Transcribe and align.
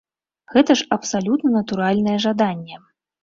Гэта 0.53 0.75
ж 0.79 0.85
абсалютна 0.95 1.53
натуральнае 1.57 2.17
жаданне. 2.25 2.81